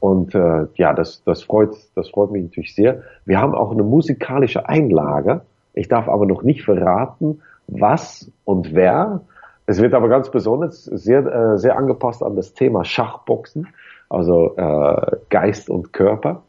und 0.01 0.35
äh, 0.35 0.67
ja, 0.75 0.93
das, 0.93 1.23
das, 1.25 1.43
freut, 1.43 1.75
das 1.95 2.11
freut 2.11 2.31
mich 2.31 2.45
natürlich 2.45 2.75
sehr. 2.75 3.03
Wir 3.25 3.41
haben 3.41 3.55
auch 3.55 3.73
eine 3.73 3.83
musikalische 3.83 4.69
Einlage. 4.69 5.41
Ich 5.75 5.89
darf 5.89 6.09
aber 6.09 6.27
noch 6.27 6.43
nicht 6.43 6.63
verraten, 6.63 7.41
was 7.67 8.31
und 8.45 8.75
wer. 8.75 9.23
Es 9.67 9.81
wird 9.81 9.95
aber 9.95 10.09
ganz 10.09 10.31
besonders 10.31 10.85
sehr, 10.85 11.27
äh, 11.27 11.59
sehr 11.59 11.77
angepasst 11.77 12.23
an 12.23 12.37
das 12.37 12.55
Thema 12.55 12.85
Schachboxen, 12.85 13.69
also 14.09 14.55
äh, 14.57 15.17
Geist 15.31 15.71
und 15.71 15.93
Körper. 15.93 16.43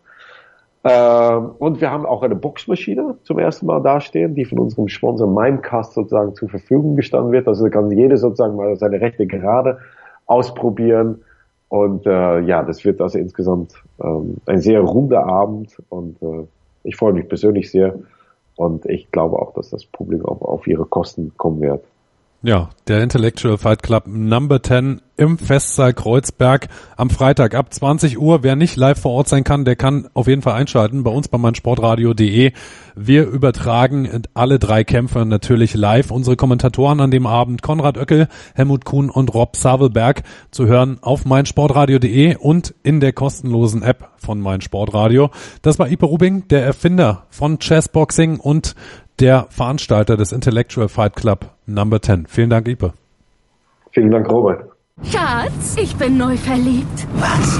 Ähm, 0.83 1.51
und 1.59 1.81
wir 1.81 1.91
haben 1.91 2.05
auch 2.05 2.23
eine 2.23 2.35
Boxmaschine 2.35 3.17
zum 3.23 3.39
ersten 3.39 3.65
Mal 3.65 3.81
dastehen, 3.81 4.35
die 4.35 4.45
von 4.45 4.59
unserem 4.59 4.87
Sponsor 4.87 5.27
Mimecast 5.27 5.93
sozusagen 5.93 6.35
zur 6.35 6.49
Verfügung 6.49 6.95
gestanden 6.95 7.31
wird. 7.31 7.47
Also 7.47 7.69
kann 7.69 7.91
jeder 7.91 8.17
sozusagen 8.17 8.55
mal 8.55 8.75
seine 8.77 9.01
rechte 9.01 9.27
Gerade 9.27 9.79
ausprobieren. 10.25 11.23
Und 11.69 12.05
äh, 12.05 12.39
ja, 12.41 12.63
das 12.63 12.85
wird 12.85 13.01
also 13.01 13.17
insgesamt 13.17 13.73
ähm, 14.01 14.37
ein 14.45 14.61
sehr 14.61 14.81
runder 14.81 15.25
Abend 15.25 15.75
und 15.89 16.21
äh, 16.21 16.47
ich 16.83 16.95
freue 16.95 17.11
mich 17.11 17.27
persönlich 17.27 17.69
sehr 17.69 17.95
und 18.55 18.85
ich 18.85 19.11
glaube 19.11 19.37
auch, 19.37 19.53
dass 19.53 19.69
das 19.69 19.85
Publikum 19.85 20.29
auf, 20.29 20.41
auf 20.41 20.67
ihre 20.67 20.85
Kosten 20.85 21.33
kommen 21.35 21.59
wird. 21.59 21.83
Ja, 22.43 22.69
der 22.87 23.01
Intellectual 23.01 23.57
Fight 23.57 23.81
Club 23.81 24.03
Number 24.05 24.61
10 24.61 25.01
im 25.17 25.39
Festsaal 25.39 25.93
Kreuzberg 25.93 26.67
am 26.95 27.09
Freitag 27.09 27.55
ab 27.55 27.73
20 27.73 28.19
Uhr. 28.19 28.43
Wer 28.43 28.55
nicht 28.55 28.75
live 28.75 28.99
vor 28.99 29.13
Ort 29.13 29.27
sein 29.27 29.43
kann, 29.43 29.65
der 29.65 29.75
kann 29.75 30.07
auf 30.13 30.27
jeden 30.27 30.43
Fall 30.43 30.53
einschalten 30.53 31.01
bei 31.01 31.09
uns 31.09 31.27
bei 31.27 31.39
meinsportradio.de. 31.39 32.51
Wir 32.95 33.25
übertragen 33.25 34.21
alle 34.35 34.59
drei 34.59 34.83
Kämpfe 34.83 35.25
natürlich 35.25 35.73
live. 35.73 36.11
Unsere 36.11 36.35
Kommentatoren 36.35 36.99
an 37.01 37.09
dem 37.09 37.25
Abend 37.25 37.63
Konrad 37.63 37.97
Oeckel, 37.97 38.27
Helmut 38.53 38.85
Kuhn 38.85 39.09
und 39.09 39.33
Rob 39.33 39.55
Savelberg 39.55 40.21
zu 40.51 40.67
hören 40.67 40.99
auf 41.01 41.25
meinsportradio.de 41.25 42.35
und 42.35 42.75
in 42.83 42.99
der 42.99 43.13
kostenlosen 43.13 43.81
App 43.81 44.09
von 44.17 44.39
meinsportradio. 44.39 45.31
Das 45.63 45.79
war 45.79 45.89
Ipe 45.89 46.05
Rubing, 46.05 46.47
der 46.49 46.63
Erfinder 46.63 47.25
von 47.29 47.57
Chessboxing 47.57 48.39
und 48.39 48.75
der 49.19 49.47
Veranstalter 49.49 50.17
des 50.17 50.31
Intellectual 50.31 50.87
Fight 50.87 51.15
Club 51.15 51.51
Number 51.65 52.01
10. 52.01 52.27
Vielen 52.27 52.49
Dank, 52.49 52.67
Ipe. 52.67 52.93
Vielen 53.91 54.11
Dank, 54.11 54.29
Robert. 54.29 54.69
Schatz, 55.03 55.75
ich 55.81 55.95
bin 55.95 56.17
neu 56.17 56.35
verliebt. 56.37 57.07
Was? 57.15 57.59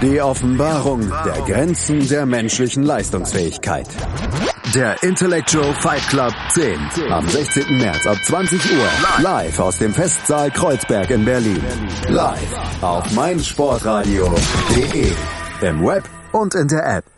Die 0.00 0.22
Offenbarung 0.22 1.12
der 1.24 1.42
Grenzen 1.44 2.08
der 2.08 2.24
menschlichen 2.24 2.84
Leistungsfähigkeit. 2.84 3.88
Der 4.72 5.02
Intellectual 5.02 5.74
Fight 5.74 6.08
Club 6.08 6.32
10. 6.54 6.78
Am 7.10 7.26
16. 7.26 7.78
März 7.78 8.06
ab 8.06 8.16
20 8.22 8.60
Uhr. 8.78 8.86
Live 9.22 9.58
aus 9.58 9.78
dem 9.78 9.92
Festsaal 9.92 10.52
Kreuzberg 10.52 11.10
in 11.10 11.24
Berlin. 11.24 11.60
Live 12.08 12.54
auf 12.80 13.12
meinsportradio.de. 13.12 15.10
Im 15.62 15.84
Web 15.84 16.04
und 16.30 16.54
in 16.54 16.68
der 16.68 16.98
App. 16.98 17.17